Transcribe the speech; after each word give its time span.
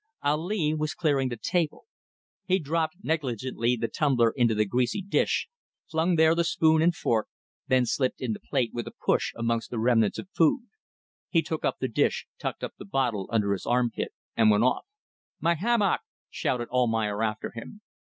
Ali 0.23 0.73
was 0.73 0.95
clearing 0.95 1.29
the 1.29 1.37
table. 1.37 1.85
He 2.47 2.57
dropped 2.57 2.95
negligently 3.03 3.75
the 3.75 3.87
tumbler 3.87 4.31
into 4.35 4.55
the 4.55 4.65
greasy 4.65 5.03
dish, 5.03 5.47
flung 5.91 6.15
there 6.15 6.33
the 6.33 6.43
spoon 6.43 6.81
and 6.81 6.95
fork, 6.95 7.27
then 7.67 7.85
slipped 7.85 8.19
in 8.19 8.33
the 8.33 8.39
plate 8.39 8.71
with 8.73 8.87
a 8.87 8.93
push 9.05 9.31
amongst 9.35 9.69
the 9.69 9.77
remnants 9.77 10.17
of 10.17 10.27
food. 10.35 10.63
He 11.29 11.43
took 11.43 11.63
up 11.63 11.77
the 11.79 11.87
dish, 11.87 12.25
tucked 12.39 12.63
up 12.63 12.73
the 12.79 12.83
bottle 12.85 13.29
under 13.31 13.51
his 13.51 13.67
armpit, 13.67 14.11
and 14.35 14.49
went 14.49 14.63
off. 14.63 14.85
"My 15.39 15.53
hammock!" 15.53 16.01
shouted 16.31 16.69
Almayer 16.69 17.21
after 17.21 17.51
him. 17.51 17.81